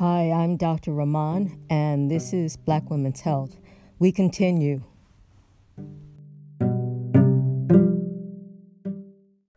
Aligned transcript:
Hi, 0.00 0.30
I'm 0.30 0.56
Dr. 0.56 0.92
Rahman, 0.92 1.60
and 1.68 2.10
this 2.10 2.32
is 2.32 2.56
Black 2.56 2.88
Women's 2.88 3.20
Health. 3.20 3.58
We 3.98 4.12
continue. 4.12 4.82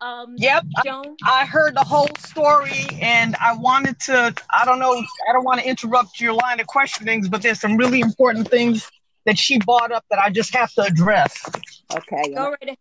Um, 0.02 0.36
Yep, 0.36 0.66
Joan, 0.84 1.16
I 1.24 1.46
heard 1.46 1.78
the 1.78 1.86
whole 1.86 2.10
story 2.20 2.90
and 3.02 3.38
I 3.38 3.56
wanted 3.56 3.98
to, 4.02 4.36
I 4.50 4.66
don't 4.66 4.80
know, 4.80 5.02
I 5.30 5.32
don't 5.32 5.46
want 5.46 5.62
to 5.62 5.66
interrupt 5.66 6.20
your 6.20 6.34
line 6.34 6.60
of 6.60 6.68
questionings, 6.68 7.30
but 7.30 7.42
there's 7.42 7.62
some 7.62 7.78
really 7.78 8.02
important 8.02 8.50
things 8.50 8.92
that 9.26 9.40
she 9.40 9.60
brought 9.60 9.94
up 9.94 10.04
that 10.10 10.20
I 10.20 10.30
just 10.30 10.54
have 10.54 10.74
to 10.74 10.82
address. 10.82 11.42
Okay. 11.96 12.34
go 12.36 12.50
right 12.50 12.64
ahead. 12.64 12.78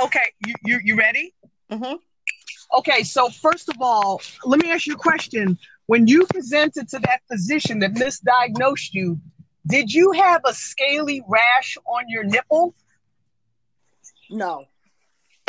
Okay, 0.00 0.32
you, 0.46 0.54
you, 0.64 0.78
you 0.84 0.96
ready? 0.96 1.34
hmm 1.72 1.94
Okay, 2.72 3.02
so 3.02 3.30
first 3.30 3.68
of 3.68 3.74
all, 3.80 4.20
let 4.44 4.62
me 4.62 4.70
ask 4.70 4.86
you 4.86 4.92
a 4.92 4.96
question. 4.96 5.58
When 5.88 6.06
you 6.06 6.26
presented 6.26 6.86
to 6.90 6.98
that 6.98 7.22
physician 7.32 7.78
that 7.78 7.94
misdiagnosed 7.94 8.92
you, 8.92 9.18
did 9.66 9.90
you 9.90 10.12
have 10.12 10.42
a 10.44 10.52
scaly 10.52 11.22
rash 11.26 11.78
on 11.86 12.04
your 12.08 12.24
nipple? 12.24 12.74
No, 14.30 14.66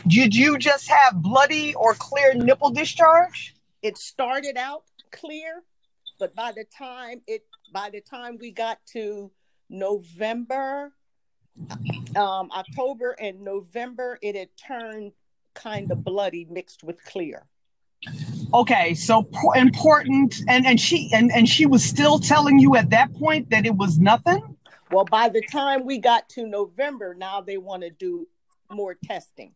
Did 0.08 0.34
you 0.34 0.58
just 0.58 0.88
have 0.88 1.22
bloody 1.22 1.76
or 1.76 1.94
clear 1.94 2.34
nipple 2.34 2.70
discharge? 2.72 3.54
it 3.82 3.98
started 3.98 4.56
out 4.58 4.84
clear, 5.12 5.64
but 6.20 6.34
by 6.36 6.52
the 6.54 6.64
time 6.66 7.22
it 7.28 7.44
by 7.74 7.90
the 7.90 8.00
time 8.02 8.38
we 8.40 8.52
got 8.52 8.78
to 8.94 9.32
November, 9.70 10.94
um, 12.16 12.50
October 12.52 13.12
and 13.20 13.42
November, 13.42 14.18
it 14.22 14.36
had 14.38 14.50
turned 14.56 15.12
kind 15.54 15.92
of 15.92 16.04
bloody 16.06 16.46
mixed 16.50 16.82
with 16.84 17.04
clear. 17.04 17.46
Okay, 18.54 18.94
so 18.94 19.24
po- 19.24 19.52
important, 19.52 20.42
and 20.48 20.66
and 20.66 20.80
she 20.80 21.10
and 21.14 21.32
and 21.32 21.48
she 21.48 21.66
was 21.66 21.84
still 21.84 22.18
telling 22.18 22.58
you 22.58 22.76
at 22.76 22.90
that 22.90 23.14
point 23.14 23.50
that 23.52 23.66
it 23.66 23.76
was 23.76 24.00
nothing. 24.00 24.56
Well, 24.92 25.06
by 25.06 25.30
the 25.30 25.42
time 25.52 25.86
we 25.86 26.00
got 26.00 26.28
to 26.30 26.48
November, 26.48 27.14
now 27.14 27.42
they 27.42 27.58
want 27.58 27.84
to 27.84 27.92
do 27.92 28.28
more 28.72 28.96
testing. 29.04 29.54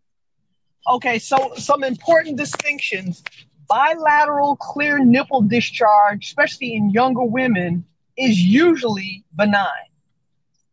Okay, 0.88 1.18
so 1.18 1.54
some 1.56 1.84
important 1.84 2.38
distinctions: 2.38 3.24
bilateral 3.68 4.58
clear 4.58 5.00
nipple 5.00 5.42
discharge, 5.42 6.26
especially 6.26 6.76
in 6.76 6.92
younger 6.92 7.24
women, 7.24 7.86
is 8.18 8.38
usually 8.38 9.24
benign. 9.36 9.90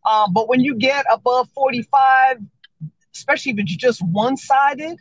Uh, 0.05 0.29
but 0.29 0.49
when 0.49 0.61
you 0.61 0.75
get 0.75 1.07
above 1.11 1.49
forty-five, 1.55 2.39
especially 3.15 3.53
if 3.53 3.59
it's 3.61 3.77
just 3.77 4.03
one-sided, 4.03 4.99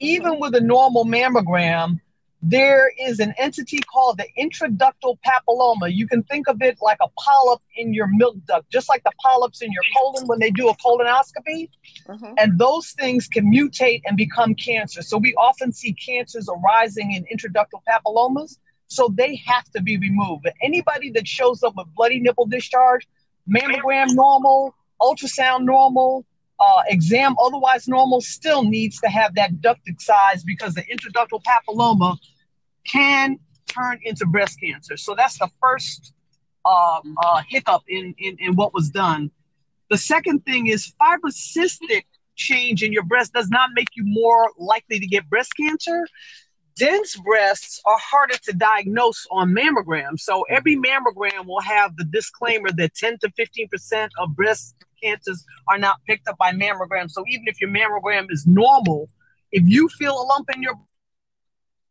even 0.00 0.38
with 0.40 0.54
a 0.54 0.60
normal 0.60 1.04
mammogram, 1.04 1.98
there 2.40 2.92
is 3.00 3.18
an 3.18 3.34
entity 3.36 3.80
called 3.80 4.18
the 4.18 4.26
intraductal 4.38 5.18
papilloma. 5.26 5.92
You 5.92 6.06
can 6.06 6.22
think 6.24 6.48
of 6.48 6.62
it 6.62 6.78
like 6.80 6.98
a 7.02 7.08
polyp 7.18 7.60
in 7.76 7.92
your 7.92 8.06
milk 8.06 8.36
duct, 8.46 8.70
just 8.70 8.88
like 8.88 9.02
the 9.02 9.10
polyps 9.20 9.60
in 9.60 9.72
your 9.72 9.82
colon 9.96 10.26
when 10.28 10.38
they 10.38 10.50
do 10.50 10.68
a 10.68 10.76
colonoscopy. 10.76 11.68
Mhm. 12.06 12.34
And 12.38 12.58
those 12.58 12.92
things 12.92 13.26
can 13.26 13.50
mutate 13.52 14.02
and 14.04 14.16
become 14.16 14.54
cancer. 14.54 15.02
So 15.02 15.18
we 15.18 15.34
often 15.34 15.72
see 15.72 15.92
cancers 15.94 16.48
arising 16.48 17.12
in 17.12 17.24
intraductal 17.24 17.82
papillomas. 17.88 18.58
So 18.86 19.08
they 19.08 19.36
have 19.46 19.64
to 19.72 19.82
be 19.82 19.98
removed. 19.98 20.44
But 20.44 20.54
anybody 20.62 21.10
that 21.12 21.26
shows 21.26 21.62
up 21.62 21.74
with 21.76 21.88
bloody 21.94 22.20
nipple 22.20 22.46
discharge, 22.46 23.06
mammogram 23.48 24.14
normal, 24.14 24.74
ultrasound 25.00 25.64
normal, 25.64 26.24
uh, 26.60 26.82
exam 26.88 27.36
otherwise 27.42 27.88
normal, 27.88 28.20
still 28.20 28.62
needs 28.64 29.00
to 29.00 29.08
have 29.08 29.34
that 29.34 29.60
duct 29.60 29.80
excised 29.86 30.44
because 30.46 30.74
the 30.74 30.82
intraductal 30.82 31.40
papilloma 31.42 32.16
can 32.86 33.38
turn 33.66 34.00
into 34.02 34.26
breast 34.26 34.58
cancer. 34.60 34.96
So 34.96 35.14
that's 35.14 35.38
the 35.38 35.48
first 35.60 36.12
um, 36.64 37.14
uh, 37.22 37.42
hiccup 37.48 37.82
in, 37.88 38.14
in, 38.18 38.36
in 38.40 38.56
what 38.56 38.74
was 38.74 38.90
done. 38.90 39.30
The 39.90 39.98
second 39.98 40.44
thing 40.44 40.66
is 40.66 40.92
fibrocystic 41.00 42.04
change 42.34 42.82
in 42.82 42.92
your 42.92 43.02
breast 43.04 43.32
does 43.32 43.48
not 43.48 43.70
make 43.74 43.88
you 43.94 44.04
more 44.04 44.50
likely 44.58 44.98
to 45.00 45.06
get 45.06 45.28
breast 45.28 45.52
cancer. 45.56 46.06
Dense 46.78 47.16
breasts 47.16 47.82
are 47.84 47.98
harder 47.98 48.36
to 48.44 48.52
diagnose 48.52 49.26
on 49.32 49.52
mammograms. 49.52 50.20
So 50.20 50.44
every 50.48 50.76
mammogram 50.76 51.46
will 51.46 51.60
have 51.60 51.96
the 51.96 52.04
disclaimer 52.04 52.70
that 52.76 52.94
10 52.94 53.18
to 53.18 53.28
15% 53.30 54.08
of 54.18 54.36
breast 54.36 54.76
cancers 55.02 55.44
are 55.68 55.78
not 55.78 55.98
picked 56.06 56.28
up 56.28 56.38
by 56.38 56.52
mammogram. 56.52 57.10
So 57.10 57.24
even 57.26 57.48
if 57.48 57.60
your 57.60 57.70
mammogram 57.70 58.26
is 58.30 58.46
normal, 58.46 59.08
if 59.50 59.64
you 59.66 59.88
feel 59.88 60.12
a 60.12 60.24
lump 60.24 60.50
in 60.54 60.62
your 60.62 60.74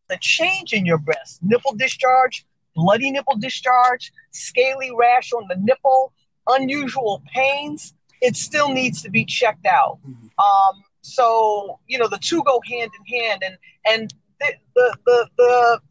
the 0.10 0.18
change 0.22 0.72
in 0.72 0.86
your 0.86 1.00
breast, 1.00 1.40
nipple 1.42 1.74
discharge, 1.74 2.46
bloody 2.76 3.12
nipple 3.12 3.36
discharge, 3.36 4.14
scaly 4.32 4.90
rash 4.96 5.34
on 5.34 5.46
the 5.50 5.58
nipple, 5.60 6.14
unusual 6.48 7.22
pains, 7.34 7.94
it 8.22 8.38
still 8.38 8.70
needs 8.70 9.02
to 9.02 9.10
be 9.10 9.26
checked 9.26 9.66
out. 9.66 10.00
Um, 10.06 10.84
so 11.02 11.80
you 11.88 11.98
know 11.98 12.08
the 12.08 12.20
two 12.20 12.42
go 12.44 12.62
hand 12.70 12.92
in 12.98 13.20
hand, 13.20 13.44
and 13.44 13.58
and 13.86 14.14
the 14.40 14.54
the 14.76 14.98
the, 15.06 15.30
the 15.38 15.82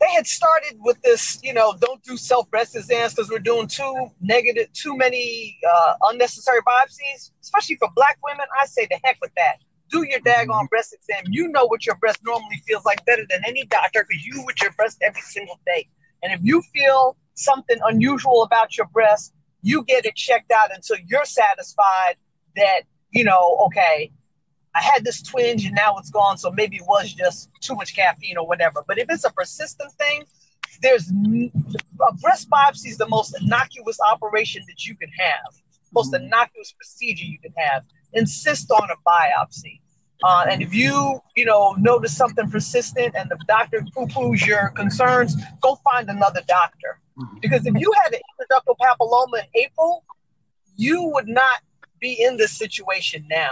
they 0.00 0.10
had 0.12 0.26
started 0.26 0.78
with 0.80 1.00
this, 1.02 1.38
you 1.42 1.52
know, 1.52 1.74
don't 1.78 2.02
do 2.02 2.16
self 2.16 2.50
breast 2.50 2.74
exams 2.74 3.14
because 3.14 3.30
we're 3.30 3.38
doing 3.38 3.66
too 3.66 3.94
negative, 4.20 4.72
too 4.72 4.96
many 4.96 5.58
uh, 5.70 5.94
unnecessary 6.10 6.60
biopsies, 6.62 7.32
especially 7.42 7.76
for 7.76 7.88
Black 7.94 8.18
women. 8.24 8.46
I 8.60 8.64
say 8.66 8.86
the 8.90 8.98
heck 9.04 9.18
with 9.20 9.32
that. 9.36 9.56
Do 9.90 10.06
your 10.08 10.20
daggone 10.20 10.68
breast 10.70 10.94
exam. 10.94 11.24
You 11.30 11.48
know 11.48 11.66
what 11.66 11.84
your 11.84 11.96
breast 11.96 12.20
normally 12.24 12.62
feels 12.66 12.84
like 12.86 13.04
better 13.04 13.24
than 13.28 13.42
any 13.46 13.66
doctor 13.66 14.06
because 14.08 14.24
you 14.24 14.42
with 14.46 14.56
your 14.62 14.72
breast 14.72 14.98
every 15.02 15.20
single 15.20 15.60
day. 15.66 15.86
And 16.22 16.32
if 16.32 16.40
you 16.42 16.62
feel 16.72 17.16
something 17.34 17.78
unusual 17.84 18.42
about 18.42 18.76
your 18.78 18.86
breast, 18.86 19.34
you 19.62 19.84
get 19.84 20.06
it 20.06 20.14
checked 20.14 20.50
out 20.50 20.74
until 20.74 20.96
you're 21.06 21.24
satisfied 21.24 22.16
that, 22.56 22.82
you 23.10 23.24
know, 23.24 23.58
okay, 23.66 24.12
I 24.74 24.82
had 24.82 25.04
this 25.04 25.22
twinge 25.22 25.64
and 25.64 25.74
now 25.74 25.96
it's 25.98 26.10
gone, 26.10 26.38
so 26.38 26.50
maybe 26.52 26.76
it 26.76 26.86
was 26.86 27.12
just 27.12 27.50
too 27.60 27.74
much 27.74 27.94
caffeine 27.94 28.36
or 28.36 28.46
whatever. 28.46 28.84
But 28.86 28.98
if 28.98 29.06
it's 29.10 29.24
a 29.24 29.32
persistent 29.32 29.92
thing, 29.92 30.24
there's 30.82 31.10
a 31.10 32.14
breast 32.20 32.48
biopsy 32.48 32.86
is 32.86 32.96
the 32.96 33.08
most 33.08 33.36
innocuous 33.42 33.98
operation 34.12 34.62
that 34.68 34.86
you 34.86 34.94
can 34.96 35.08
have, 35.18 35.54
most 35.92 36.14
innocuous 36.14 36.72
procedure 36.72 37.24
you 37.24 37.38
can 37.38 37.52
have. 37.56 37.82
Insist 38.12 38.70
on 38.70 38.88
a 38.90 39.08
biopsy. 39.08 39.80
Uh, 40.22 40.44
and 40.50 40.62
if 40.62 40.74
you, 40.74 41.20
you 41.36 41.44
know, 41.44 41.74
notice 41.78 42.16
something 42.16 42.48
persistent 42.50 43.14
and 43.16 43.30
the 43.30 43.38
doctor 43.48 43.84
poo-poos 43.94 44.46
your 44.46 44.68
concerns, 44.70 45.34
go 45.60 45.76
find 45.76 46.08
another 46.10 46.42
doctor. 46.46 47.00
Because 47.40 47.66
if 47.66 47.74
you 47.76 47.92
had 48.02 48.14
an 48.14 48.20
intraductal 48.20 48.76
papilloma 48.80 49.40
in 49.40 49.62
April, 49.64 50.04
you 50.76 51.04
would 51.14 51.28
not 51.28 51.60
be 52.00 52.22
in 52.22 52.36
this 52.36 52.52
situation 52.56 53.26
now. 53.28 53.50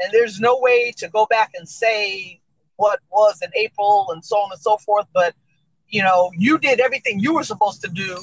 And 0.00 0.12
there's 0.12 0.38
no 0.40 0.58
way 0.60 0.92
to 0.96 1.08
go 1.08 1.26
back 1.26 1.50
and 1.54 1.68
say 1.68 2.40
what 2.76 3.00
was 3.10 3.40
in 3.42 3.50
April 3.54 4.08
and 4.12 4.24
so 4.24 4.36
on 4.36 4.50
and 4.52 4.60
so 4.60 4.76
forth. 4.78 5.06
But, 5.12 5.34
you 5.88 6.02
know, 6.02 6.30
you 6.36 6.58
did 6.58 6.80
everything 6.80 7.18
you 7.18 7.34
were 7.34 7.44
supposed 7.44 7.82
to 7.82 7.88
do 7.88 8.18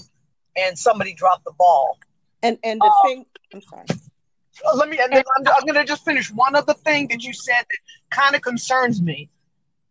and 0.55 0.77
somebody 0.77 1.13
dropped 1.13 1.43
the 1.43 1.51
ball. 1.57 1.97
And 2.43 2.57
and 2.63 2.79
the 2.79 2.85
Uh, 2.85 3.07
thing, 3.07 3.25
I'm 3.53 3.61
sorry. 3.61 3.85
Let 4.73 4.87
me, 4.87 4.97
and 4.99 5.11
then 5.11 5.23
I'm, 5.37 5.47
I'm 5.47 5.65
going 5.65 5.75
to 5.75 5.83
just 5.83 6.05
finish 6.05 6.31
one 6.31 6.55
other 6.55 6.73
thing 6.73 7.09
that 7.09 7.23
you 7.23 7.33
said 7.33 7.65
that 7.69 7.79
kind 8.09 8.35
of 8.35 8.41
concerns 8.41 9.01
me. 9.01 9.29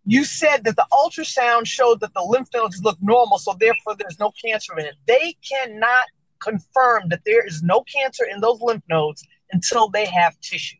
You 0.07 0.25
said 0.25 0.65
that 0.65 0.77
the 0.77 0.87
ultrasound 0.93 1.67
showed 1.67 2.01
that 2.01 2.15
the 2.15 2.23
lymph 2.23 2.49
nodes 2.55 2.81
look 2.83 2.97
normal, 3.03 3.39
so 3.39 3.55
therefore 3.59 3.95
there's 3.99 4.19
no 4.19 4.33
cancer 4.43 4.79
in 4.79 4.87
it. 4.87 4.95
They 5.07 5.37
cannot 5.47 6.07
confirm 6.41 7.09
that 7.09 7.21
there 7.27 7.45
is 7.47 7.63
no 7.63 7.83
cancer 7.83 8.25
in 8.25 8.41
those 8.41 8.61
lymph 8.61 8.85
nodes 8.89 9.27
until 9.53 9.89
they 9.89 10.07
have 10.07 10.39
tissue. 10.41 10.77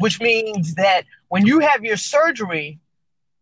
Which 0.00 0.20
means 0.20 0.74
that 0.74 1.04
when 1.28 1.46
you 1.46 1.60
have 1.60 1.84
your 1.84 1.96
surgery, 1.96 2.80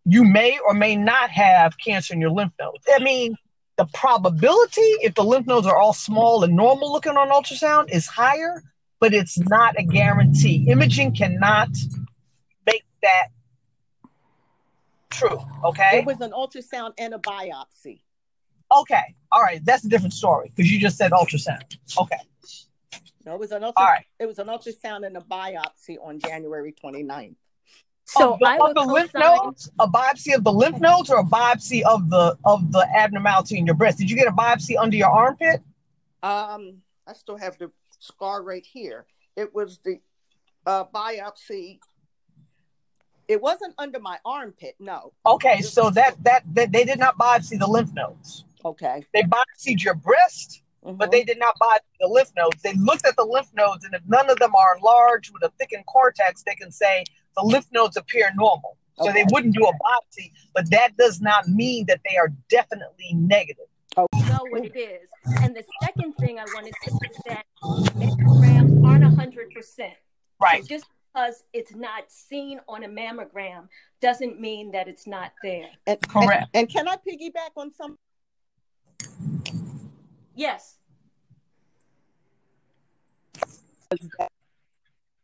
you 0.04 0.24
may 0.24 0.58
or 0.66 0.74
may 0.74 0.96
not 0.96 1.30
have 1.30 1.78
cancer 1.78 2.14
in 2.14 2.20
your 2.20 2.30
lymph 2.30 2.52
nodes. 2.58 2.84
I 2.92 2.98
mean, 2.98 3.36
the 3.76 3.86
probability, 3.94 4.80
if 4.80 5.14
the 5.14 5.22
lymph 5.22 5.46
nodes 5.46 5.66
are 5.66 5.78
all 5.78 5.92
small 5.92 6.42
and 6.42 6.56
normal 6.56 6.92
looking 6.92 7.16
on 7.16 7.28
ultrasound, 7.28 7.90
is 7.90 8.06
higher, 8.06 8.62
but 8.98 9.14
it's 9.14 9.38
not 9.38 9.78
a 9.78 9.84
guarantee. 9.84 10.66
Imaging 10.68 11.14
cannot 11.14 11.68
make 12.66 12.84
that 13.02 13.28
true. 15.10 15.38
Okay. 15.64 16.00
It 16.00 16.06
was 16.06 16.20
an 16.20 16.32
ultrasound 16.32 16.94
and 16.98 17.14
a 17.14 17.18
biopsy. 17.18 18.00
Okay. 18.76 19.14
All 19.30 19.42
right. 19.42 19.64
That's 19.64 19.84
a 19.84 19.88
different 19.88 20.12
story 20.12 20.52
because 20.54 20.70
you 20.70 20.80
just 20.80 20.96
said 20.96 21.12
ultrasound. 21.12 21.76
Okay. 21.98 22.18
No, 23.28 23.34
it 23.34 23.40
was 23.40 23.52
an 23.52 23.60
ultrasound. 23.60 23.72
All 23.76 23.84
right. 23.84 24.06
It 24.18 24.26
was 24.26 24.38
an 24.38 24.46
ultrasound 24.46 25.06
and 25.06 25.14
a 25.18 25.20
biopsy 25.20 25.98
on 26.02 26.18
January 26.18 26.72
29th. 26.82 27.34
So 28.06 28.32
of 28.32 28.38
the, 28.38 28.46
I 28.46 28.56
of 28.56 28.74
the 28.74 28.80
lymph 28.80 29.12
nodes, 29.12 29.70
a 29.78 29.86
biopsy 29.86 30.34
of 30.34 30.44
the 30.44 30.52
lymph 30.52 30.80
nodes, 30.80 31.10
or 31.10 31.18
a 31.18 31.24
biopsy 31.24 31.82
of 31.82 32.08
the 32.08 32.38
of 32.46 32.72
the 32.72 32.88
abnormality 32.96 33.58
in 33.58 33.66
your 33.66 33.74
breast. 33.74 33.98
Did 33.98 34.10
you 34.10 34.16
get 34.16 34.28
a 34.28 34.32
biopsy 34.32 34.78
under 34.80 34.96
your 34.96 35.10
armpit? 35.10 35.60
Um, 36.22 36.78
I 37.06 37.12
still 37.12 37.36
have 37.36 37.58
the 37.58 37.70
scar 37.98 38.42
right 38.42 38.64
here. 38.64 39.04
It 39.36 39.54
was 39.54 39.78
the 39.84 40.00
uh, 40.64 40.84
biopsy 40.86 41.80
It 43.28 43.42
wasn't 43.42 43.74
under 43.76 44.00
my 44.00 44.16
armpit. 44.24 44.76
No. 44.80 45.12
Okay, 45.26 45.60
so 45.60 45.90
that 45.90 46.16
that, 46.24 46.44
that 46.54 46.72
they 46.72 46.86
did 46.86 46.98
not 46.98 47.18
biopsy 47.18 47.58
the 47.58 47.66
lymph 47.66 47.92
nodes. 47.92 48.46
Okay. 48.64 49.04
They 49.12 49.20
biopsied 49.22 49.84
your 49.84 49.94
breast, 49.94 50.62
but 50.96 51.08
Mhm. 51.08 51.12
they 51.12 51.24
did 51.24 51.38
not 51.38 51.54
biopsy 51.60 51.80
the 52.00 52.08
lymph 52.08 52.30
nodes. 52.36 52.62
They 52.62 52.72
looked 52.74 53.06
at 53.06 53.16
the 53.16 53.24
lymph 53.24 53.52
nodes, 53.54 53.84
and 53.84 53.94
if 53.94 54.02
none 54.06 54.30
of 54.30 54.38
them 54.38 54.54
are 54.54 54.76
enlarged 54.76 55.32
with 55.32 55.42
a 55.42 55.50
thickened 55.58 55.86
cortex, 55.86 56.42
they 56.44 56.54
can 56.54 56.70
say 56.70 57.04
the 57.36 57.42
lymph 57.42 57.66
nodes 57.72 57.96
appear 57.96 58.30
normal. 58.36 58.76
So 58.96 59.12
they 59.12 59.24
wouldn't 59.30 59.54
do 59.54 59.64
a 59.64 59.72
biopsy, 59.72 60.32
but 60.54 60.68
that 60.72 60.96
does 60.96 61.20
not 61.20 61.46
mean 61.46 61.86
that 61.86 62.00
they 62.08 62.16
are 62.16 62.32
definitely 62.48 63.14
negative. 63.14 63.66
You 63.96 64.24
know 64.26 64.44
what 64.50 64.64
it 64.64 64.76
is. 64.76 65.08
And 65.40 65.54
the 65.54 65.64
second 65.82 66.14
thing 66.14 66.38
I 66.40 66.44
want 66.54 66.66
to 66.66 66.72
say 66.84 66.96
is 67.08 67.16
that 67.26 67.44
mammograms 67.62 68.84
aren't 68.84 69.04
100%. 69.04 69.94
Right. 70.40 70.62
So 70.62 70.68
just 70.68 70.86
because 71.12 71.44
it's 71.52 71.74
not 71.74 72.10
seen 72.10 72.60
on 72.68 72.84
a 72.84 72.88
mammogram 72.88 73.68
doesn't 74.00 74.40
mean 74.40 74.72
that 74.72 74.88
it's 74.88 75.06
not 75.06 75.32
there. 75.42 75.70
And, 75.86 76.00
Correct. 76.08 76.48
And, 76.54 76.62
and 76.62 76.68
can 76.68 76.88
I 76.88 76.96
piggyback 76.96 77.50
on 77.56 77.72
some? 77.72 77.96
Yes. 80.38 80.76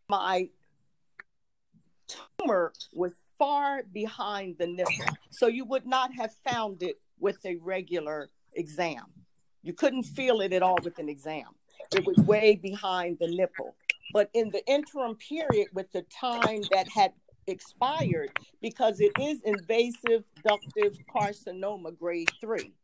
My 0.09 0.49
tumor 2.09 2.73
was 2.93 3.15
far 3.39 3.85
behind 3.93 4.57
the 4.59 4.67
nipple, 4.67 5.15
so 5.31 5.47
you 5.47 5.67
would 5.67 5.87
not 5.87 6.13
have 6.15 6.33
found 6.45 6.83
it 6.83 7.01
with 7.21 7.39
a 7.47 7.55
regular 7.63 8.31
exam. 8.55 9.05
You 9.63 9.73
couldn't 9.73 10.03
feel 10.03 10.41
it 10.41 10.53
at 10.53 10.65
all 10.65 10.79
with 10.83 10.99
an 10.99 11.09
exam. 11.09 11.47
It 11.93 12.05
was 12.05 12.17
way 12.27 12.57
behind 12.57 13.19
the 13.21 13.29
nipple. 13.29 13.77
But 14.13 14.31
in 14.35 14.51
the 14.51 14.67
interim 14.67 15.15
period, 15.15 15.69
with 15.73 15.93
the 15.93 16.03
time 16.03 16.63
that 16.73 16.89
had 16.89 17.13
expired, 17.47 18.31
because 18.61 18.99
it 18.99 19.13
is 19.21 19.43
invasive 19.45 20.25
ductive 20.45 20.99
carcinoma 21.15 21.97
grade 21.97 22.31
three. 22.41 22.75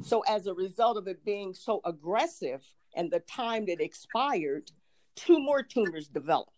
So, 0.00 0.20
as 0.20 0.46
a 0.46 0.54
result 0.54 0.96
of 0.96 1.06
it 1.06 1.24
being 1.24 1.54
so 1.54 1.80
aggressive 1.84 2.62
and 2.96 3.10
the 3.10 3.20
time 3.20 3.66
that 3.66 3.80
expired, 3.80 4.70
two 5.16 5.38
more 5.38 5.62
tumors 5.62 6.08
developed. 6.08 6.50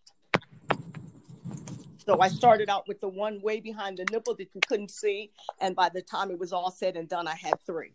So, 2.05 2.19
I 2.21 2.27
started 2.29 2.69
out 2.69 2.87
with 2.87 3.01
the 3.01 3.09
one 3.09 3.41
way 3.41 3.59
behind 3.59 3.97
the 3.97 4.05
nipple 4.11 4.35
that 4.35 4.47
you 4.53 4.61
couldn't 4.67 4.91
see. 4.91 5.31
And 5.59 5.75
by 5.75 5.89
the 5.89 6.01
time 6.01 6.31
it 6.31 6.39
was 6.39 6.53
all 6.53 6.71
said 6.71 6.95
and 6.95 7.09
done, 7.09 7.27
I 7.27 7.35
had 7.35 7.59
three. 7.65 7.93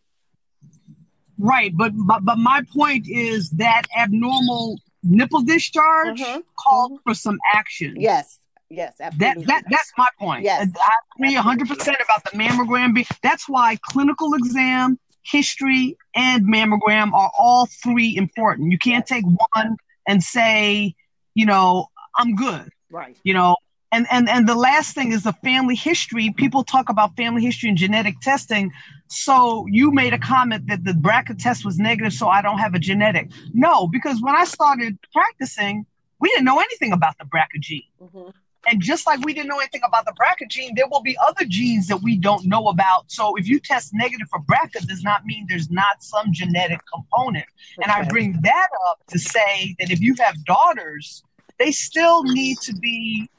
Right, 1.39 1.75
but 1.75 1.93
but, 1.97 2.25
but 2.25 2.37
my 2.37 2.63
point 2.75 3.07
is 3.09 3.49
that 3.51 3.83
abnormal 3.97 4.79
nipple 5.03 5.41
discharge 5.41 6.21
Mhm. 6.21 6.43
called 6.59 7.01
for 7.03 7.15
some 7.15 7.39
action. 7.55 7.95
Yes, 7.99 8.41
yes, 8.69 8.97
That, 8.99 9.15
absolutely. 9.15 9.45
that 9.47 9.65
that's 9.71 9.93
my 9.97 10.07
point. 10.19 10.45
Yes. 10.45 10.69
I 10.79 10.93
agree 11.17 11.35
100% 11.35 11.95
about 12.03 12.25
the 12.25 12.37
mammogram. 12.39 12.95
Be- 12.95 13.07
that's 13.23 13.49
why 13.49 13.77
clinical 13.83 14.35
exam, 14.35 14.99
history, 15.23 15.97
and 16.15 16.45
mammogram 16.47 17.13
are 17.13 17.31
all 17.39 17.67
three 17.67 18.17
important. 18.17 18.73
You 18.73 18.79
can't 18.79 19.07
take 19.07 19.25
one 19.55 19.77
and 20.09 20.23
say, 20.23 20.95
you 21.35 21.47
know, 21.47 21.87
I'm 22.17 22.35
good. 22.35 22.71
right. 22.91 23.17
You 23.23 23.35
know, 23.35 23.57
and 23.93 24.07
and 24.11 24.29
and 24.29 24.49
the 24.49 24.55
last 24.55 24.95
thing 24.95 25.13
is 25.13 25.23
the 25.25 25.33
family 25.33 25.75
history. 25.75 26.33
People 26.37 26.63
talk 26.65 26.89
about 26.89 27.17
family 27.17 27.43
history 27.43 27.69
and 27.69 27.79
genetic 27.79 28.21
testing. 28.21 28.71
So 29.09 29.67
you 29.69 29.91
made 29.93 30.13
a 30.15 30.19
comment 30.19 30.69
that 30.69 30.85
the 30.85 30.93
BRCA 30.93 31.37
test 31.39 31.65
was 31.65 31.79
negative, 31.79 32.13
so 32.13 32.29
I 32.29 32.41
don't 32.43 32.59
have 32.59 32.75
a 32.75 32.79
genetic. 32.79 33.31
No, 33.53 33.89
because 33.89 34.21
when 34.23 34.35
I 34.37 34.45
started 34.45 34.97
practicing, 35.13 35.87
we 36.21 36.29
didn't 36.31 36.45
know 36.45 36.61
anything 36.61 36.93
about 36.93 37.19
the 37.19 37.25
BRCA 37.25 37.59
gene. 37.61 37.83
Mhm. 38.01 38.33
And 38.67 38.81
just 38.81 39.07
like 39.07 39.25
we 39.25 39.33
didn't 39.33 39.49
know 39.49 39.59
anything 39.59 39.81
about 39.87 40.05
the 40.05 40.13
BRCA 40.13 40.49
gene, 40.49 40.75
there 40.75 40.87
will 40.89 41.03
be 41.03 41.17
other 41.27 41.45
genes 41.47 41.89
that 41.89 42.03
we 42.03 42.17
don't 42.17 42.45
know 42.45 42.69
about. 42.69 43.11
So 43.11 43.35
if 43.37 43.49
you 43.49 43.59
test 43.59 43.93
negative 43.95 44.29
for 44.29 44.41
BRCA, 44.41 44.87
does 44.87 45.03
not 45.03 45.25
mean 45.25 45.47
there's 45.49 45.71
not 45.71 46.03
some 46.03 46.33
genetic 46.33 46.81
component. 46.93 47.47
And 47.83 47.91
I 47.91 48.05
bring 48.05 48.39
that 48.43 48.69
up 48.89 49.01
to 49.09 49.19
say 49.19 49.75
that 49.79 49.91
if 49.91 50.01
you 50.01 50.15
have 50.21 50.45
daughters, 50.45 51.23
they 51.59 51.73
still 51.73 52.23
need 52.23 52.59
to 52.59 52.75
be 52.75 53.31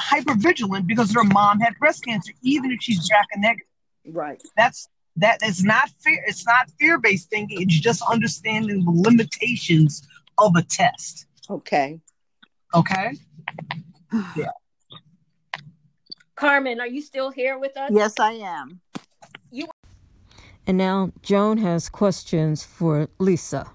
hyper 0.00 0.34
vigilant 0.34 0.86
because 0.86 1.10
their 1.10 1.24
mom 1.24 1.60
had 1.60 1.74
breast 1.78 2.04
cancer, 2.04 2.32
even 2.42 2.70
if 2.70 2.78
she's 2.80 3.10
BRCA 3.10 3.38
negative. 3.38 3.66
Right. 4.06 4.42
That's 4.56 4.88
that 5.16 5.42
is 5.42 5.62
not 5.62 5.90
fear. 6.00 6.22
It's 6.26 6.46
not 6.46 6.70
fear 6.78 6.98
based 6.98 7.28
thinking. 7.28 7.60
It's 7.62 7.78
just 7.78 8.02
understanding 8.10 8.84
the 8.84 8.90
limitations 8.90 10.06
of 10.38 10.56
a 10.56 10.62
test. 10.62 11.26
Okay. 11.50 12.00
Okay. 12.74 13.12
Carmen, 16.34 16.80
are 16.80 16.86
you 16.86 17.02
still 17.02 17.30
here 17.30 17.58
with 17.58 17.76
us? 17.76 17.90
Yes, 17.92 18.14
I 18.18 18.32
am. 18.32 18.80
You 19.50 19.66
And 20.66 20.78
now 20.78 21.12
Joan 21.22 21.58
has 21.58 21.88
questions 21.88 22.64
for 22.64 23.08
Lisa. 23.18 23.70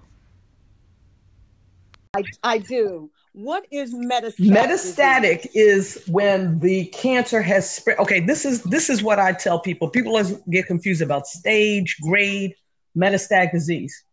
I, 2.16 2.24
I 2.42 2.58
do. 2.58 3.10
What 3.32 3.66
is 3.70 3.94
metastatic? 3.94 4.50
Metastatic 4.50 5.42
disease? 5.42 5.54
is 5.54 6.02
when 6.08 6.58
the 6.60 6.86
cancer 6.86 7.42
has 7.42 7.70
spread. 7.70 7.98
Okay, 7.98 8.20
this 8.20 8.46
is 8.46 8.62
this 8.62 8.88
is 8.88 9.02
what 9.02 9.18
I 9.18 9.32
tell 9.32 9.60
people. 9.60 9.90
People 9.90 10.18
get 10.48 10.66
confused 10.66 11.02
about 11.02 11.26
stage, 11.26 11.98
grade, 12.00 12.54
metastatic 12.96 13.52
disease. 13.52 14.04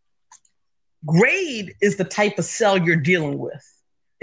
Grade 1.06 1.74
is 1.82 1.96
the 1.96 2.04
type 2.04 2.38
of 2.38 2.44
cell 2.44 2.78
you're 2.78 2.98
dealing 2.98 3.40
with. 3.40 3.73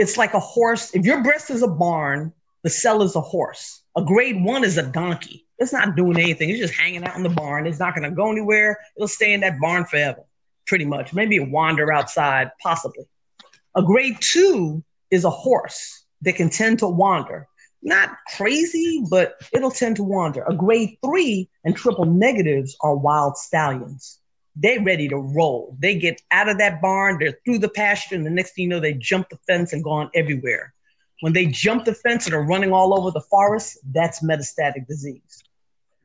It's 0.00 0.17
like 0.17 0.32
a 0.32 0.41
horse. 0.41 0.94
If 0.94 1.05
your 1.05 1.23
breast 1.23 1.50
is 1.50 1.62
a 1.62 1.69
barn, 1.69 2.32
the 2.62 2.70
cell 2.70 3.02
is 3.02 3.17
a 3.17 3.20
horse. 3.20 3.82
A 3.99 4.02
grade 4.02 4.43
one 4.43 4.64
is 4.64 4.79
a 4.79 4.82
donkey. 4.82 5.47
It's 5.58 5.75
not 5.75 5.94
doing 5.94 6.19
anything. 6.19 6.49
It's 6.49 6.58
just 6.58 6.73
hanging 6.73 7.05
out 7.05 7.17
in 7.17 7.23
the 7.23 7.29
barn. 7.29 7.67
It's 7.67 7.79
not 7.79 7.94
going 7.94 8.08
to 8.08 8.17
go 8.17 8.32
anywhere. 8.32 8.79
It'll 8.97 9.06
stay 9.06 9.35
in 9.35 9.41
that 9.41 9.61
barn 9.61 9.85
forever, 9.85 10.23
pretty 10.67 10.87
much. 10.87 11.12
Maybe 11.12 11.37
it 11.37 11.50
wander 11.50 11.93
outside, 11.93 12.50
possibly. 12.62 13.05
A 13.76 13.82
grade 13.82 14.17
two 14.20 14.82
is 15.11 15.25
a 15.25 15.31
horse 15.31 16.06
that 16.23 16.35
can 16.35 16.49
tend 16.49 16.79
to 16.79 16.88
wander. 16.88 17.47
Not 17.82 18.17
crazy, 18.38 19.05
but 19.11 19.35
it'll 19.52 19.70
tend 19.70 19.97
to 19.97 20.02
wander. 20.02 20.44
A 20.44 20.55
grade 20.55 20.97
three 21.05 21.50
and 21.64 21.76
triple 21.76 22.06
negatives 22.06 22.75
are 22.81 22.97
wild 22.97 23.37
stallions. 23.37 24.19
They're 24.56 24.82
ready 24.82 25.08
to 25.08 25.17
roll. 25.17 25.76
They 25.79 25.97
get 25.97 26.20
out 26.31 26.49
of 26.49 26.58
that 26.58 26.82
barn, 26.82 27.19
they're 27.19 27.38
through 27.44 27.58
the 27.58 27.69
pasture, 27.69 28.14
and 28.14 28.26
the 28.26 28.31
next 28.31 28.55
thing 28.55 28.64
you 28.64 28.69
know, 28.69 28.81
they 28.81 28.94
jump 28.94 29.29
the 29.29 29.38
fence 29.47 29.73
and 29.73 29.85
gone 29.85 30.11
everywhere. 30.14 30.75
When 31.20 31.32
they 31.32 31.47
jump 31.47 31.85
the 31.85 31.94
fence 31.94 32.26
and 32.26 32.35
are 32.35 32.43
running 32.43 32.73
all 32.73 32.99
over 32.99 33.11
the 33.11 33.21
forest, 33.21 33.78
that's 33.92 34.23
metastatic 34.23 34.87
disease. 34.87 35.45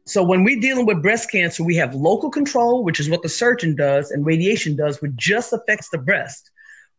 So 0.05 0.21
when 0.21 0.43
we're 0.43 0.59
dealing 0.59 0.85
with 0.85 1.01
breast 1.01 1.31
cancer, 1.31 1.63
we 1.63 1.75
have 1.77 1.95
local 1.95 2.29
control, 2.29 2.83
which 2.83 2.99
is 2.99 3.09
what 3.09 3.23
the 3.23 3.29
surgeon 3.29 3.75
does, 3.75 4.11
and 4.11 4.25
radiation 4.25 4.75
does, 4.75 5.01
which 5.01 5.15
just 5.15 5.51
affects 5.51 5.89
the 5.89 5.97
breast 5.97 6.51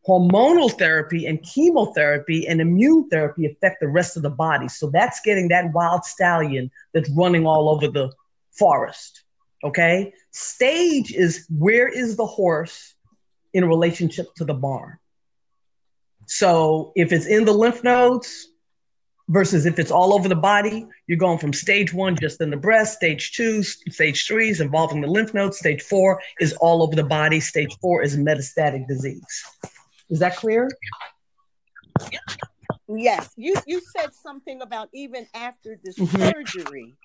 hormonal 0.07 0.71
therapy 0.79 1.27
and 1.27 1.43
chemotherapy 1.43 2.47
and 2.47 2.61
immune 2.61 3.09
therapy 3.09 3.47
affect 3.47 3.81
the 3.81 3.89
rest 3.89 4.17
of 4.17 4.23
the 4.23 4.31
body. 4.31 4.69
So 4.69 4.89
that's 4.91 5.21
getting 5.21 5.49
that 5.49 5.73
wild 5.73 6.05
stallion 6.05 6.71
that's 6.95 7.11
running 7.11 7.47
all 7.47 7.69
over 7.69 7.89
the 7.89 8.13
forest. 8.53 9.25
Okay. 9.65 10.13
Stage 10.33 11.13
is 11.13 11.47
where 11.49 11.89
is 11.89 12.17
the 12.17 12.27
horse 12.27 12.95
in 13.53 13.65
relationship 13.67 14.35
to 14.37 14.45
the 14.45 14.55
barn? 14.55 14.99
So 16.27 16.93
if 16.97 17.13
it's 17.13 17.27
in 17.27 17.45
the 17.45 17.53
lymph 17.53 17.83
nodes 17.85 18.49
versus 19.29 19.67
if 19.67 19.79
it's 19.79 19.91
all 19.91 20.13
over 20.13 20.29
the 20.29 20.37
body, 20.37 20.87
you're 21.07 21.19
going 21.19 21.39
from 21.39 21.53
stage 21.53 21.93
one 21.95 22.17
just 22.21 22.41
in 22.41 22.51
the 22.51 22.57
breast, 22.57 22.97
stage 22.97 23.33
two, 23.33 23.63
stage 23.63 24.27
three 24.27 24.51
is 24.51 24.61
involving 24.61 25.01
the 25.01 25.09
lymph 25.09 25.35
nodes, 25.35 25.59
stage 25.59 25.83
four 25.83 26.21
is 26.41 26.53
all 26.55 26.83
over 26.83 26.95
the 26.95 27.05
body, 27.05 27.41
stage 27.41 27.77
four 27.81 28.03
is 28.03 28.17
metastatic 28.17 28.87
disease. 28.87 29.45
Is 30.11 30.19
that 30.21 30.37
clear? 30.37 30.69
Yes, 32.89 33.31
you 33.37 33.57
you 33.67 33.81
said 33.97 34.15
something 34.15 34.63
about 34.63 34.89
even 34.93 35.27
after 35.35 35.79
the 35.83 35.93
Mhm. 35.93 36.33
surgery, 36.33 36.97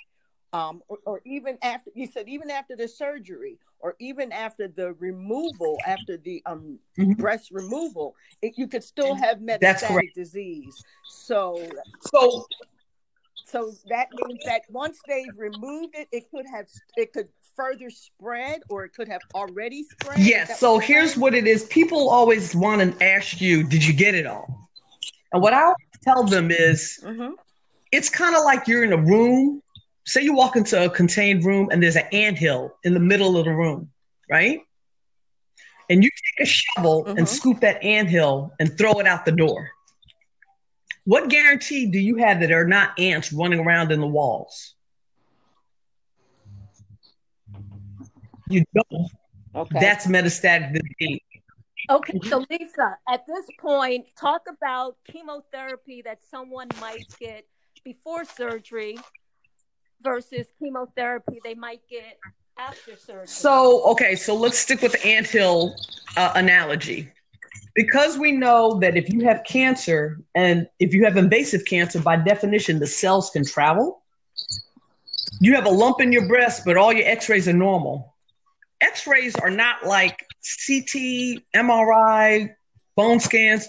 um, 0.54 0.82
or, 0.88 0.98
or 1.06 1.22
even 1.26 1.58
after 1.62 1.92
you 1.94 2.08
said 2.08 2.28
even 2.28 2.50
after 2.50 2.76
the 2.76 2.88
surgery, 2.88 3.58
or 3.80 3.96
even 4.00 4.32
after 4.32 4.68
the 4.68 4.94
removal, 4.94 5.80
after 5.86 6.18
the 6.18 6.42
um 6.46 6.80
Mhm. 6.98 7.18
breast 7.18 7.52
removal, 7.52 8.16
it, 8.42 8.58
you 8.58 8.68
could 8.68 8.84
still 8.84 9.16
have 9.16 9.40
metastatic 9.40 10.14
disease. 10.14 10.84
So 11.08 11.58
So 12.02 12.46
so 13.44 13.74
that 13.88 14.14
means 14.14 14.40
that 14.46 14.62
once 14.70 15.00
they've 15.08 15.38
removed 15.38 15.96
it, 15.96 16.08
it 16.12 16.30
could 16.32 16.46
have 16.46 16.68
it 16.98 17.14
could 17.14 17.30
further 17.56 17.90
spread, 17.90 18.62
or 18.70 18.86
it 18.86 18.94
could 18.94 19.08
have 19.10 19.22
already 19.34 19.84
spread. 19.84 20.20
Yes, 20.20 20.60
so 20.60 20.74
you're 20.76 20.82
here's 20.82 21.18
what 21.18 21.34
it 21.34 21.48
is. 21.48 21.66
People 21.66 22.10
always 22.10 22.56
want 22.56 22.82
to 22.82 23.04
ask 23.06 23.42
you, 23.42 23.64
did 23.64 23.86
you 23.86 23.94
get 23.94 24.16
it 24.16 24.26
all? 24.26 24.70
And 25.34 25.42
what 25.42 25.54
I 25.54 25.74
tell 26.04 26.24
them 26.24 26.52
is 26.52 27.00
Mhm. 27.04 27.34
it's 27.92 28.10
kind 28.10 28.36
of 28.36 28.44
like 28.44 28.68
you're 28.68 28.84
in 28.84 28.94
a 28.94 28.98
room. 28.98 29.61
Say 30.06 30.24
you 30.24 30.34
walk 30.34 30.56
into 30.56 30.84
a 30.84 30.90
contained 30.90 31.46
room 31.46 31.70
and 31.72 31.82
there's 31.82 31.96
an 31.96 32.08
anthill 32.12 32.78
in 32.84 32.94
the 32.94 33.00
middle 33.00 33.38
of 33.38 33.46
the 33.46 33.54
room, 33.54 33.92
right? 34.30 34.62
And 35.90 36.04
you 36.04 36.10
take 36.10 36.48
a 36.48 36.50
shovel 36.50 37.06
Mhm. 37.06 37.18
and 37.20 37.30
scoop 37.30 37.60
that 37.60 37.84
anthill 37.84 38.54
and 38.60 38.78
throw 38.78 38.94
it 39.00 39.08
out 39.08 39.26
the 39.26 39.32
door. 39.32 39.72
What 41.04 41.30
guarantee 41.30 41.88
do 41.88 42.00
you 42.00 42.18
have 42.18 42.40
that 42.40 42.48
there 42.48 42.62
are 42.62 42.68
not 42.68 43.00
ants 43.00 43.34
running 43.34 43.60
around 43.60 43.92
in 43.92 44.00
the 44.00 44.08
walls? 44.08 44.76
You 48.50 48.64
don't. 48.74 49.12
Okay. 49.54 49.80
That's 49.80 50.08
metastatic 50.08 50.74
disease. 50.74 51.20
Okay, 51.90 52.20
so 52.30 52.46
Lisa, 52.50 52.98
at 53.10 53.26
this 53.28 53.46
point, 53.60 54.06
talk 54.16 54.44
about 54.48 54.98
chemotherapy 55.04 56.02
that 56.04 56.20
someone 56.30 56.70
might 56.80 57.06
get 57.20 57.46
before 57.84 58.24
surgery 58.24 58.98
versus 60.04 60.48
chemotherapy 60.60 61.40
they 61.44 61.56
might 61.56 61.82
get 61.90 62.18
after 62.58 62.96
surgery. 62.96 63.28
So, 63.28 63.84
okay, 63.92 64.16
so 64.16 64.36
let's 64.36 64.58
stick 64.58 64.82
with 64.82 64.94
the 64.94 65.06
anthill 65.06 65.76
uh, 66.18 66.34
analogy. 66.36 67.12
Because 67.74 68.18
we 68.18 68.34
know 68.34 68.80
that 68.80 68.98
if 68.98 69.10
you 69.10 69.22
have 69.22 69.44
cancer 69.48 70.20
and 70.36 70.68
if 70.80 70.94
you 70.94 71.06
have 71.06 71.16
invasive 71.16 71.66
cancer, 71.66 72.00
by 72.00 72.18
definition, 72.18 72.80
the 72.80 72.88
cells 72.88 73.30
can 73.30 73.46
travel. 73.46 74.04
You 75.40 75.56
have 75.56 75.66
a 75.66 75.70
lump 75.70 76.02
in 76.02 76.12
your 76.12 76.28
breast, 76.28 76.64
but 76.66 76.76
all 76.76 76.92
your 76.92 77.08
x 77.08 77.30
rays 77.30 77.48
are 77.48 77.54
normal. 77.54 78.14
X 78.82 79.08
rays 79.08 79.36
are 79.36 79.50
not 79.50 79.86
like 79.86 80.26
CT, 80.68 81.44
MRI, 81.56 82.54
bone 82.96 83.20
scans. 83.20 83.68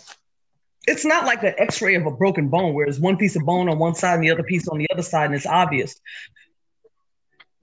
It's 0.86 1.04
not 1.04 1.24
like 1.24 1.42
an 1.42 1.54
x 1.58 1.80
ray 1.80 1.94
of 1.94 2.06
a 2.06 2.10
broken 2.10 2.48
bone 2.48 2.74
where 2.74 2.86
there's 2.86 2.98
one 2.98 3.16
piece 3.16 3.36
of 3.36 3.44
bone 3.44 3.68
on 3.68 3.78
one 3.78 3.94
side 3.94 4.14
and 4.14 4.24
the 4.24 4.30
other 4.30 4.42
piece 4.42 4.66
on 4.68 4.78
the 4.78 4.86
other 4.92 5.02
side, 5.02 5.26
and 5.26 5.34
it's 5.34 5.46
obvious. 5.46 6.00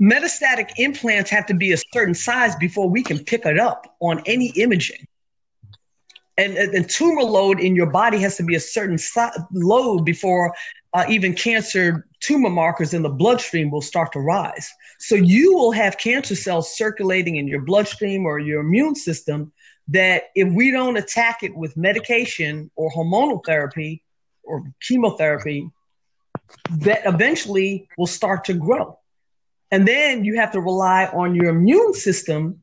Metastatic 0.02 0.72
implants 0.78 1.30
have 1.30 1.46
to 1.48 1.54
be 1.54 1.74
a 1.74 1.78
certain 1.94 2.14
size 2.14 2.56
before 2.56 2.90
we 2.90 3.04
can 3.04 3.20
pick 3.20 3.46
it 3.46 3.60
up 3.60 3.96
on 4.00 4.22
any 4.26 4.52
imaging. 4.56 5.06
And, 6.38 6.56
the 6.56 6.86
tumor 6.88 7.24
load 7.24 7.60
in 7.60 7.76
your 7.76 7.88
body 7.88 8.18
has 8.20 8.38
to 8.38 8.44
be 8.44 8.56
a 8.56 8.62
certain 8.62 8.98
si- 8.98 9.28
load 9.52 10.06
before 10.06 10.56
uh, 10.94 11.04
even 11.10 11.34
cancer 11.34 12.08
tumor 12.22 12.50
markers 12.50 12.94
in 12.94 13.02
the 13.02 13.10
bloodstream 13.10 13.70
will 13.70 13.82
start 13.82 14.14
to 14.14 14.20
rise. 14.20 14.72
So 15.00 15.16
you 15.16 15.54
will 15.54 15.72
have 15.72 15.98
cancer 15.98 16.36
cells 16.36 16.76
circulating 16.76 17.36
in 17.36 17.48
your 17.48 17.62
bloodstream 17.62 18.26
or 18.26 18.40
your 18.40 18.62
immune 18.62 18.96
system 18.96 19.52
that 19.90 20.24
if 20.36 20.52
we 20.54 20.72
don't 20.72 20.98
attack 20.98 21.44
it 21.44 21.56
with 21.56 21.76
medication 21.76 22.70
or 22.76 22.92
hormonal 22.92 23.44
therapy 23.46 24.04
or 24.44 24.64
chemotherapy, 24.82 25.70
that 26.70 27.02
eventually 27.06 27.88
will 27.98 28.08
start 28.08 28.46
to 28.46 28.54
grow. 28.54 28.98
And 29.72 29.88
then 29.88 30.24
you 30.24 30.38
have 30.38 30.52
to 30.54 30.62
rely 30.62 31.06
on 31.06 31.36
your 31.36 31.50
immune 31.50 31.94
system 31.94 32.62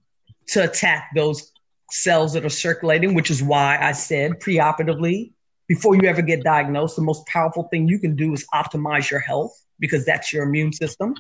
to 0.48 0.64
attack 0.64 1.10
those 1.14 1.52
cells 1.90 2.32
that 2.32 2.44
are 2.44 2.50
circulating, 2.50 3.14
which 3.14 3.30
is 3.30 3.42
why 3.42 3.78
I 3.80 3.92
said 3.92 4.40
preoperatively, 4.40 5.32
before 5.68 5.96
you 5.96 6.02
ever 6.08 6.22
get 6.22 6.44
diagnosed, 6.44 6.96
the 6.96 7.02
most 7.02 7.26
powerful 7.26 7.64
thing 7.64 7.88
you 7.88 7.98
can 7.98 8.14
do 8.16 8.32
is 8.32 8.46
optimize 8.54 9.10
your 9.10 9.20
health 9.20 9.52
because 9.78 10.04
that's 10.04 10.32
your 10.32 10.44
immune 10.44 10.72
system. 10.72 11.14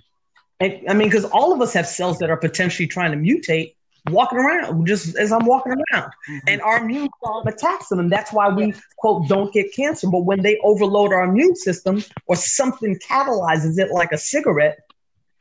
And 0.60 0.80
I 0.88 0.94
mean, 0.94 1.08
because 1.08 1.24
all 1.24 1.52
of 1.52 1.60
us 1.60 1.72
have 1.74 1.86
cells 1.86 2.18
that 2.18 2.30
are 2.30 2.36
potentially 2.36 2.86
trying 2.86 3.12
to 3.12 3.18
mutate 3.18 3.74
walking 4.10 4.38
around 4.38 4.86
just 4.86 5.16
as 5.16 5.32
I'm 5.32 5.44
walking 5.46 5.72
around. 5.72 6.10
Mm-hmm. 6.28 6.38
And 6.48 6.62
our 6.62 6.78
immune 6.78 7.08
system 7.22 7.46
attacks 7.46 7.88
them. 7.88 7.98
And 7.98 8.12
that's 8.12 8.32
why 8.32 8.48
we, 8.48 8.74
quote, 8.98 9.28
don't 9.28 9.52
get 9.52 9.74
cancer. 9.74 10.08
But 10.08 10.24
when 10.24 10.42
they 10.42 10.58
overload 10.62 11.12
our 11.12 11.24
immune 11.24 11.56
system 11.56 12.02
or 12.26 12.36
something 12.36 12.98
catalyzes 13.08 13.78
it 13.78 13.90
like 13.90 14.12
a 14.12 14.18
cigarette, 14.18 14.78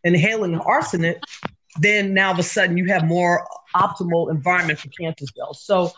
inhaling 0.04 0.60
arsenic, 0.60 1.22
then 1.80 2.14
now 2.14 2.28
all 2.28 2.34
of 2.34 2.40
a 2.40 2.44
sudden 2.44 2.78
you 2.78 2.86
have 2.86 3.06
more 3.06 3.48
optimal 3.76 4.32
environment 4.32 4.80
for 4.80 4.90
cancer 4.90 5.26
cells. 5.36 5.62
So 5.64 5.92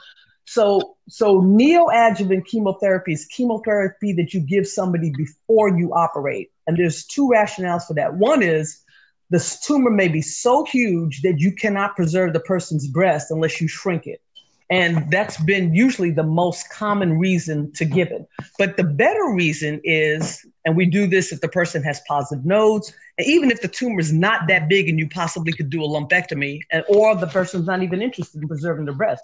so, 0.48 0.96
so 1.10 1.42
neoadjuvant 1.42 2.46
chemotherapy 2.46 3.12
is 3.12 3.26
chemotherapy 3.26 4.14
that 4.14 4.34
you 4.34 4.40
give 4.40 4.66
somebody 4.66 5.12
before 5.12 5.78
you 5.78 5.94
operate. 5.94 6.52
And 6.66 6.78
there's 6.78 7.06
two 7.06 7.28
rationales 7.28 7.84
for 7.86 7.94
that. 7.96 8.14
One 8.14 8.42
is 8.42 8.82
the 9.29 9.57
tumor 9.63 9.91
may 9.91 10.07
be 10.07 10.22
so 10.22 10.63
huge 10.65 11.22
that 11.22 11.39
you 11.39 11.51
cannot 11.51 11.96
preserve 11.96 12.34
the 12.34 12.39
person's 12.39 12.88
breast 12.88 13.31
unless 13.31 13.60
you 13.60 13.67
shrink 13.67 14.07
it. 14.07 14.22
And 14.69 15.10
that's 15.10 15.41
been 15.43 15.74
usually 15.74 16.12
the 16.12 16.24
most 16.24 16.69
common 16.69 17.17
reason 17.17 17.72
to 17.74 17.86
give 17.86 18.10
it. 18.10 18.27
But 18.57 18.75
the 18.75 18.84
better 18.84 19.31
reason 19.34 19.79
is, 19.86 20.46
and 20.65 20.75
we 20.75 20.86
do 20.86 21.07
this 21.07 21.31
if 21.31 21.39
the 21.39 21.48
person 21.48 21.81
has 21.84 22.01
positive 22.07 22.46
nodes, 22.46 22.93
and 23.17 23.25
even 23.27 23.50
if 23.50 23.62
the 23.62 23.69
tumor 23.69 24.00
is 24.00 24.12
not 24.12 24.48
that 24.50 24.67
big 24.67 24.89
and 24.89 25.00
you 25.00 25.07
possibly 25.07 25.53
could 25.53 25.69
do 25.69 25.84
a 25.84 25.88
lumpectomy, 25.88 26.60
and, 26.72 26.84
or 26.89 27.15
the 27.15 27.27
person's 27.27 27.65
not 27.65 27.81
even 27.81 28.01
interested 28.01 28.41
in 28.41 28.48
preserving 28.48 28.86
the 28.86 28.91
breast, 28.91 29.24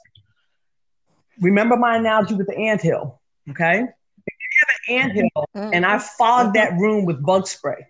remember 1.41 1.75
my 1.75 1.97
analogy 1.97 2.35
with 2.35 2.47
the 2.47 2.57
ant 2.57 2.81
hill, 2.81 3.19
okay? 3.49 3.79
If 3.79 4.33
you 4.39 4.59
have 4.61 4.69
an 4.69 4.95
ant 4.95 5.13
hill 5.13 5.45
mm-hmm. 5.57 5.73
and 5.73 5.85
I 5.85 5.99
fog 5.99 6.53
that 6.53 6.71
room 6.79 7.05
with 7.05 7.21
bug 7.21 7.47
spray, 7.47 7.85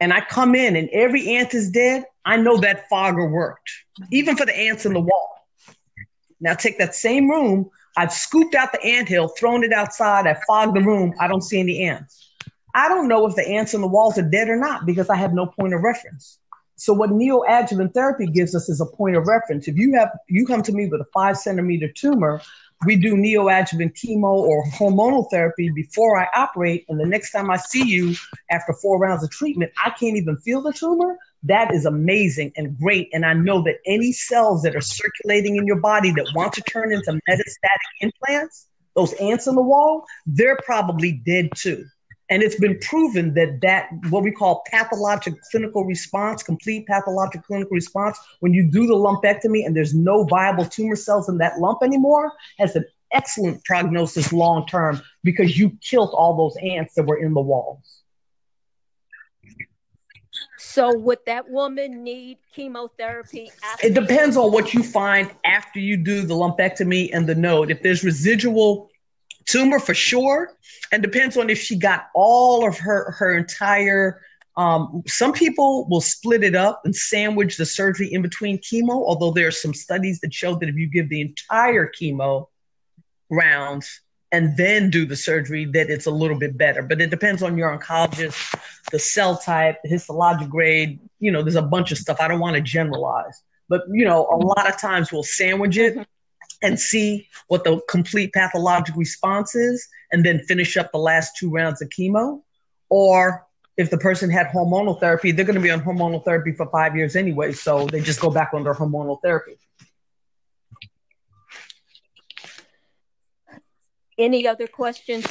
and 0.00 0.12
I 0.12 0.20
come 0.20 0.54
in 0.54 0.76
and 0.76 0.88
every 0.90 1.36
ant 1.36 1.54
is 1.54 1.70
dead, 1.70 2.04
I 2.24 2.36
know 2.36 2.56
that 2.58 2.88
fogger 2.88 3.28
worked, 3.28 3.70
even 4.12 4.36
for 4.36 4.46
the 4.46 4.56
ants 4.56 4.86
in 4.86 4.92
the 4.92 5.00
wall. 5.00 5.46
Now 6.40 6.54
take 6.54 6.78
that 6.78 6.94
same 6.94 7.28
room, 7.28 7.70
I've 7.96 8.12
scooped 8.12 8.54
out 8.54 8.72
the 8.72 8.84
ant 8.84 9.08
hill, 9.08 9.28
thrown 9.28 9.64
it 9.64 9.72
outside, 9.72 10.26
I 10.26 10.38
fogged 10.46 10.76
the 10.76 10.82
room, 10.82 11.14
I 11.18 11.26
don't 11.26 11.42
see 11.42 11.58
any 11.58 11.80
ants. 11.80 12.24
I 12.74 12.88
don't 12.88 13.08
know 13.08 13.26
if 13.26 13.34
the 13.34 13.48
ants 13.48 13.74
in 13.74 13.80
the 13.80 13.88
walls 13.88 14.18
are 14.18 14.22
dead 14.22 14.48
or 14.48 14.56
not 14.56 14.86
because 14.86 15.10
I 15.10 15.16
have 15.16 15.32
no 15.32 15.46
point 15.46 15.74
of 15.74 15.82
reference. 15.82 16.38
So 16.78 16.92
what 16.92 17.10
neoadjuvant 17.10 17.92
therapy 17.92 18.26
gives 18.26 18.54
us 18.54 18.68
is 18.68 18.80
a 18.80 18.86
point 18.86 19.16
of 19.16 19.26
reference. 19.26 19.66
If 19.66 19.76
you 19.76 19.94
have 19.94 20.10
you 20.28 20.46
come 20.46 20.62
to 20.62 20.72
me 20.72 20.86
with 20.86 21.00
a 21.00 21.06
five 21.12 21.36
centimeter 21.36 21.88
tumor, 21.88 22.40
we 22.86 22.94
do 22.94 23.14
neoadjuvant 23.14 23.94
chemo 23.94 24.22
or 24.22 24.64
hormonal 24.66 25.28
therapy 25.28 25.70
before 25.70 26.16
I 26.16 26.28
operate, 26.36 26.84
and 26.88 27.00
the 27.00 27.04
next 27.04 27.32
time 27.32 27.50
I 27.50 27.56
see 27.56 27.82
you 27.82 28.14
after 28.52 28.72
four 28.72 29.00
rounds 29.00 29.24
of 29.24 29.30
treatment, 29.30 29.72
I 29.84 29.90
can't 29.90 30.16
even 30.16 30.36
feel 30.36 30.62
the 30.62 30.72
tumor. 30.72 31.18
That 31.42 31.74
is 31.74 31.84
amazing 31.84 32.52
and 32.56 32.78
great. 32.78 33.08
And 33.12 33.26
I 33.26 33.32
know 33.32 33.60
that 33.64 33.78
any 33.84 34.12
cells 34.12 34.62
that 34.62 34.76
are 34.76 34.80
circulating 34.80 35.56
in 35.56 35.66
your 35.66 35.80
body 35.80 36.12
that 36.12 36.32
want 36.34 36.52
to 36.54 36.60
turn 36.62 36.92
into 36.92 37.18
metastatic 37.28 37.90
implants, 38.00 38.68
those 38.94 39.12
ants 39.14 39.48
in 39.48 39.56
the 39.56 39.62
wall, 39.62 40.06
they're 40.26 40.58
probably 40.64 41.12
dead 41.12 41.50
too. 41.56 41.84
And 42.30 42.42
it's 42.42 42.56
been 42.56 42.78
proven 42.80 43.34
that 43.34 43.60
that 43.62 43.88
what 44.10 44.22
we 44.22 44.30
call 44.30 44.62
pathologic 44.70 45.34
clinical 45.50 45.84
response, 45.84 46.42
complete 46.42 46.86
pathologic 46.86 47.42
clinical 47.44 47.74
response, 47.74 48.18
when 48.40 48.52
you 48.52 48.70
do 48.70 48.86
the 48.86 48.94
lumpectomy 48.94 49.64
and 49.64 49.74
there's 49.74 49.94
no 49.94 50.24
viable 50.24 50.66
tumor 50.66 50.96
cells 50.96 51.28
in 51.28 51.38
that 51.38 51.58
lump 51.58 51.82
anymore, 51.82 52.32
has 52.58 52.76
an 52.76 52.84
excellent 53.12 53.64
prognosis 53.64 54.32
long 54.32 54.66
term 54.66 55.00
because 55.24 55.58
you 55.58 55.70
killed 55.80 56.10
all 56.12 56.36
those 56.36 56.56
ants 56.62 56.94
that 56.94 57.04
were 57.04 57.18
in 57.18 57.32
the 57.32 57.40
walls. 57.40 58.02
So 60.58 60.96
would 60.96 61.18
that 61.26 61.48
woman 61.48 62.04
need 62.04 62.38
chemotherapy? 62.54 63.50
it 63.82 63.94
depends 63.94 64.36
on 64.36 64.52
what 64.52 64.74
you 64.74 64.82
find 64.82 65.30
after 65.44 65.80
you 65.80 65.96
do 65.96 66.22
the 66.22 66.34
lumpectomy 66.34 67.10
and 67.12 67.26
the 67.26 67.34
node. 67.34 67.70
If 67.70 67.82
there's 67.82 68.04
residual 68.04 68.90
tumor 69.48 69.78
for 69.78 69.94
sure, 69.94 70.52
and 70.92 71.02
depends 71.02 71.36
on 71.36 71.50
if 71.50 71.58
she 71.58 71.76
got 71.76 72.06
all 72.14 72.66
of 72.66 72.78
her 72.78 73.12
her 73.18 73.36
entire. 73.36 74.22
Um, 74.56 75.04
some 75.06 75.32
people 75.32 75.88
will 75.88 76.00
split 76.00 76.42
it 76.42 76.56
up 76.56 76.82
and 76.84 76.94
sandwich 76.94 77.56
the 77.56 77.66
surgery 77.66 78.12
in 78.12 78.22
between 78.22 78.58
chemo. 78.58 78.90
Although 78.90 79.30
there 79.30 79.46
are 79.46 79.52
some 79.52 79.72
studies 79.72 80.20
that 80.20 80.34
show 80.34 80.56
that 80.56 80.68
if 80.68 80.74
you 80.74 80.88
give 80.88 81.08
the 81.08 81.20
entire 81.20 81.88
chemo 81.88 82.48
rounds 83.30 84.00
and 84.32 84.56
then 84.56 84.90
do 84.90 85.06
the 85.06 85.16
surgery, 85.16 85.64
that 85.64 85.88
it's 85.88 86.06
a 86.06 86.10
little 86.10 86.38
bit 86.38 86.58
better. 86.58 86.82
But 86.82 87.00
it 87.00 87.08
depends 87.08 87.42
on 87.42 87.56
your 87.56 87.76
oncologist, 87.76 88.58
the 88.90 88.98
cell 88.98 89.38
type, 89.38 89.76
the 89.84 89.90
histologic 89.90 90.50
grade. 90.50 90.98
You 91.20 91.30
know, 91.30 91.42
there's 91.42 91.54
a 91.54 91.62
bunch 91.62 91.92
of 91.92 91.98
stuff. 91.98 92.20
I 92.20 92.26
don't 92.26 92.40
want 92.40 92.56
to 92.56 92.60
generalize, 92.60 93.42
but 93.68 93.82
you 93.90 94.04
know, 94.04 94.26
a 94.26 94.36
lot 94.36 94.68
of 94.68 94.78
times 94.80 95.12
we'll 95.12 95.22
sandwich 95.22 95.76
it 95.76 96.04
and 96.62 96.78
see 96.78 97.28
what 97.48 97.64
the 97.64 97.80
complete 97.88 98.32
pathologic 98.32 98.96
response 98.96 99.54
is 99.54 99.86
and 100.12 100.24
then 100.24 100.40
finish 100.40 100.76
up 100.76 100.90
the 100.92 100.98
last 100.98 101.36
two 101.36 101.50
rounds 101.50 101.80
of 101.82 101.88
chemo. 101.88 102.42
Or 102.88 103.46
if 103.76 103.90
the 103.90 103.98
person 103.98 104.30
had 104.30 104.48
hormonal 104.48 104.98
therapy, 104.98 105.30
they're 105.30 105.44
going 105.44 105.56
to 105.56 105.62
be 105.62 105.70
on 105.70 105.80
hormonal 105.80 106.24
therapy 106.24 106.52
for 106.52 106.68
five 106.70 106.96
years 106.96 107.14
anyway. 107.14 107.52
So 107.52 107.86
they 107.86 108.00
just 108.00 108.20
go 108.20 108.30
back 108.30 108.50
on 108.52 108.64
their 108.64 108.74
hormonal 108.74 109.20
therapy. 109.22 109.58
Any 114.16 114.48
other 114.48 114.66
questions? 114.66 115.26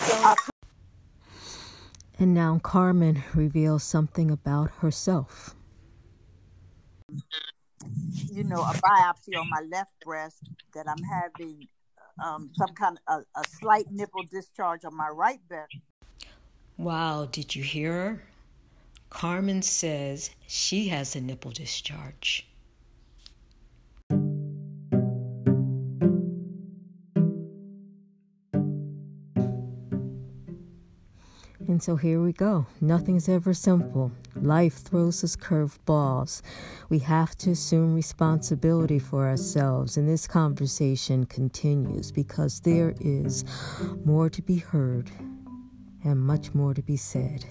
And 2.20 2.34
now 2.34 2.60
Carmen 2.64 3.24
reveals 3.36 3.84
something 3.84 4.32
about 4.32 4.72
herself 4.80 5.56
you 8.32 8.44
know, 8.44 8.62
a 8.62 8.74
biopsy 8.74 9.38
on 9.40 9.50
my 9.50 9.62
left 9.70 9.94
breast 10.04 10.42
that 10.74 10.88
I'm 10.88 11.04
having 11.04 11.68
um, 12.24 12.50
some 12.54 12.74
kind 12.74 13.00
of 13.08 13.24
a, 13.36 13.40
a 13.40 13.44
slight 13.60 13.86
nipple 13.92 14.24
discharge 14.24 14.86
on 14.86 14.96
my 14.96 15.10
right 15.10 15.40
breast. 15.48 15.76
Wow, 16.78 17.28
did 17.32 17.56
you 17.56 17.64
hear 17.64 17.94
her? 17.94 18.24
Carmen 19.10 19.62
says 19.62 20.32
she 20.48 20.90
has 20.90 21.16
a 21.16 21.22
nipple 21.22 21.52
discharge. 21.52 22.48
And 31.78 31.84
so 31.84 31.96
here 31.96 32.20
we 32.20 32.34
go. 32.34 32.66
Nothing's 32.82 33.30
ever 33.30 33.54
simple. 33.54 34.12
Life 34.36 34.78
throws 34.78 35.24
us 35.24 35.36
curved 35.36 35.86
balls. 35.86 36.42
We 36.90 36.98
have 36.98 37.38
to 37.38 37.52
assume 37.52 37.94
responsibility 37.94 38.98
for 38.98 39.28
ourselves, 39.28 39.96
and 39.96 40.10
this 40.10 40.26
conversation 40.26 41.28
continues 41.28 42.12
because 42.12 42.62
there 42.62 42.96
is 43.00 43.46
more 44.04 44.28
to 44.28 44.42
be 44.42 44.58
heard 44.58 45.12
and 46.04 46.20
much 46.20 46.56
more 46.56 46.74
to 46.74 46.82
be 46.82 46.98
said. 46.98 47.46